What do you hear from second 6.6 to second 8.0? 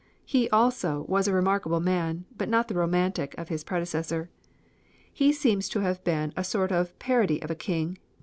of a parody of a king.